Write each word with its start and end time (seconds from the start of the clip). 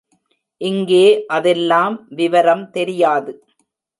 இங்கே 0.61 1.03
அதெல்லாம் 1.27 1.95
விவரம் 2.11 2.65
தெரியாது. 2.71 3.31